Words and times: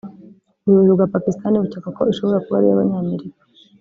ubuyobozi 0.63 0.91
bwa 0.93 1.07
Pakistan 1.13 1.53
bukeka 1.63 1.89
ko 1.97 2.01
ishobora 2.11 2.43
kuba 2.45 2.55
ari 2.57 2.67
iy’abanyamerika 2.67 3.41